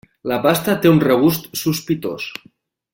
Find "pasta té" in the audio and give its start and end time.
0.45-0.93